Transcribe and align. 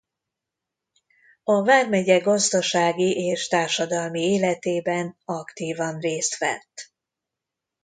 A 1.43 1.63
vármegye 1.63 2.19
gazdasági 2.19 3.11
és 3.25 3.47
társadalmi 3.47 4.19
életében 4.21 5.17
aktívan 5.25 5.99
részt 5.99 6.37
vett. 6.37 6.93